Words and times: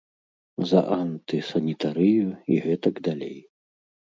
За 0.69 0.79
антысанітарыю 1.01 2.27
і 2.55 2.59
гэтак 2.65 2.95
далей. 3.11 3.39